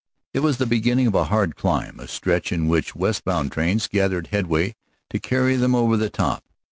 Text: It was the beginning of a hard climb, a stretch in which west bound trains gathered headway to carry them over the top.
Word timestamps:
It 0.33 0.39
was 0.39 0.57
the 0.57 0.65
beginning 0.65 1.05
of 1.05 1.13
a 1.13 1.25
hard 1.25 1.55
climb, 1.55 1.99
a 1.99 2.07
stretch 2.07 2.51
in 2.51 2.67
which 2.67 2.95
west 2.95 3.23
bound 3.23 3.51
trains 3.51 3.87
gathered 3.87 4.29
headway 4.31 4.73
to 5.11 5.19
carry 5.19 5.55
them 5.57 5.75
over 5.75 5.95
the 5.95 6.09
top. 6.09 6.43